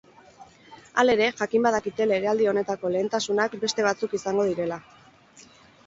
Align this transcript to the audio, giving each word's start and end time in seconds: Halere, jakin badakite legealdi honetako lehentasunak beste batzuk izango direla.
Halere, 1.03 1.27
jakin 1.41 1.67
badakite 1.67 2.09
legealdi 2.13 2.49
honetako 2.55 2.93
lehentasunak 2.97 3.61
beste 3.67 3.89
batzuk 3.93 4.21
izango 4.23 4.51
direla. 4.53 4.85